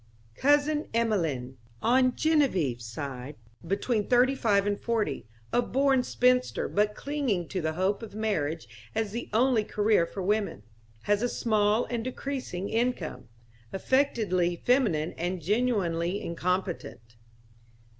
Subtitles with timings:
[0.33, 1.57] Cousin Emelene....
[1.83, 3.35] On Genevieve's side.
[3.67, 8.67] Between thirty five and forty, a born spinster but clinging to the hope of marriage
[8.95, 10.63] as the only career for women.
[11.03, 13.27] Has a small and decreasing income.
[13.71, 17.17] Affectedly feminine and genuinely incompetent.